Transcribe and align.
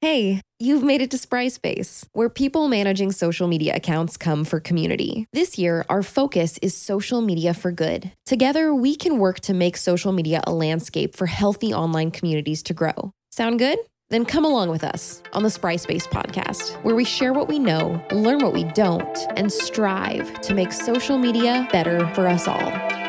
Hey, 0.00 0.42
you've 0.60 0.84
made 0.84 1.02
it 1.02 1.10
to 1.10 1.18
Spry 1.18 1.48
Space, 1.48 2.06
where 2.12 2.28
people 2.28 2.68
managing 2.68 3.10
social 3.10 3.48
media 3.48 3.74
accounts 3.74 4.16
come 4.16 4.44
for 4.44 4.60
community. 4.60 5.26
This 5.32 5.58
year, 5.58 5.84
our 5.88 6.04
focus 6.04 6.56
is 6.62 6.76
social 6.76 7.20
media 7.20 7.52
for 7.52 7.72
good. 7.72 8.12
Together, 8.24 8.72
we 8.72 8.94
can 8.94 9.18
work 9.18 9.40
to 9.40 9.54
make 9.54 9.76
social 9.76 10.12
media 10.12 10.40
a 10.46 10.52
landscape 10.52 11.16
for 11.16 11.26
healthy 11.26 11.74
online 11.74 12.12
communities 12.12 12.62
to 12.64 12.74
grow. 12.74 13.10
Sound 13.32 13.58
good? 13.58 13.80
Then 14.08 14.24
come 14.24 14.44
along 14.44 14.70
with 14.70 14.84
us 14.84 15.20
on 15.32 15.42
the 15.42 15.50
Spry 15.50 15.74
Space 15.74 16.06
podcast, 16.06 16.80
where 16.84 16.94
we 16.94 17.04
share 17.04 17.32
what 17.32 17.48
we 17.48 17.58
know, 17.58 18.00
learn 18.12 18.38
what 18.38 18.52
we 18.52 18.62
don't, 18.62 19.18
and 19.36 19.52
strive 19.52 20.40
to 20.42 20.54
make 20.54 20.70
social 20.70 21.18
media 21.18 21.68
better 21.72 22.06
for 22.14 22.28
us 22.28 22.46
all. 22.46 23.07